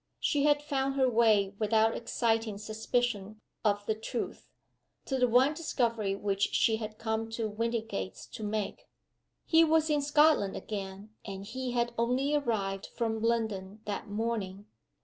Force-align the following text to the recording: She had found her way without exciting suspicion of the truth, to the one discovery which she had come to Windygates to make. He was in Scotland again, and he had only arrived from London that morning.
She 0.19 0.45
had 0.45 0.63
found 0.63 0.95
her 0.95 1.07
way 1.07 1.53
without 1.59 1.95
exciting 1.95 2.57
suspicion 2.57 3.39
of 3.63 3.85
the 3.85 3.93
truth, 3.93 4.49
to 5.05 5.19
the 5.19 5.27
one 5.27 5.53
discovery 5.53 6.15
which 6.15 6.55
she 6.55 6.77
had 6.77 6.97
come 6.97 7.29
to 7.33 7.47
Windygates 7.47 8.25
to 8.31 8.43
make. 8.43 8.87
He 9.45 9.63
was 9.63 9.91
in 9.91 10.01
Scotland 10.01 10.55
again, 10.57 11.11
and 11.23 11.45
he 11.45 11.73
had 11.73 11.93
only 11.99 12.33
arrived 12.33 12.87
from 12.87 13.21
London 13.21 13.81
that 13.85 14.09
morning. 14.09 14.65